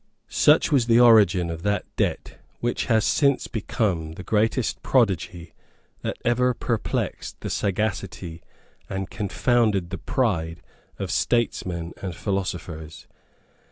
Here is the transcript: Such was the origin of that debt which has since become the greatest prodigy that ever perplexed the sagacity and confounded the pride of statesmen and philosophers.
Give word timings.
Such 0.29 0.71
was 0.71 0.87
the 0.87 0.99
origin 0.99 1.51
of 1.51 1.61
that 1.61 1.85
debt 1.95 2.39
which 2.59 2.85
has 2.85 3.05
since 3.05 3.45
become 3.45 4.13
the 4.13 4.23
greatest 4.23 4.81
prodigy 4.81 5.53
that 6.01 6.17
ever 6.25 6.55
perplexed 6.55 7.39
the 7.41 7.51
sagacity 7.51 8.41
and 8.89 9.11
confounded 9.11 9.91
the 9.91 9.99
pride 9.99 10.63
of 10.97 11.11
statesmen 11.11 11.93
and 12.01 12.15
philosophers. 12.15 13.05